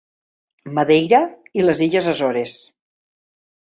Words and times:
Madeira 0.77 1.21
i 1.61 1.69
les 1.69 1.85
illes 1.91 2.11
Açores. 2.17 2.59